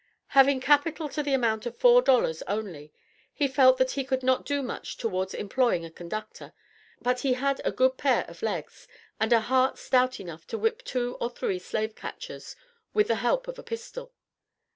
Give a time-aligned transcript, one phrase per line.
[0.29, 2.91] Having capital to the amount of four dollars only,
[3.31, 6.53] he felt that he could not do much towards employing a conductor,
[7.03, 8.87] but he had a good pair of legs,
[9.19, 12.55] and a heart stout enough to whip two or three slave catchers,
[12.95, 14.11] with the help of a pistol.